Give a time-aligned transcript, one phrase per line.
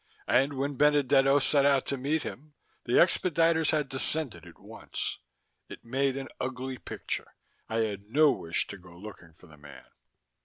[0.27, 2.55] And when Benedetto set out to meet him,
[2.85, 5.19] the expediters had descended at once.
[5.69, 7.35] It made an ugly picture.
[7.69, 9.85] I had no wish to go looking for the man.